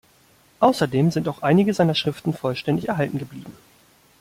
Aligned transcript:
Außerdem 0.61 1.11
sind 1.11 1.27
auch 1.27 1.43
einige 1.43 1.75
seiner 1.75 1.93
Schriften 1.93 2.33
vollständig 2.33 2.87
erhalten 2.89 3.19
geblieben. 3.19 3.55